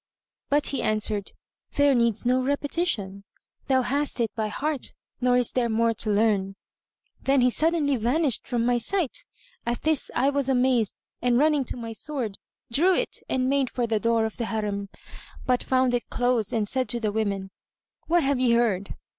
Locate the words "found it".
15.61-16.09